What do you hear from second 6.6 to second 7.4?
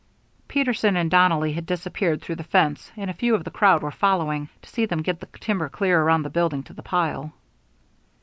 to the pile.